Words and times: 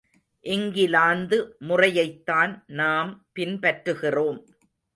இங்கிலாந்து 0.45 1.57
முறையைத்தான் 1.67 2.63
நாம் 2.65 3.29
பின் 3.33 3.59
பற்றுகிறோம். 3.59 4.39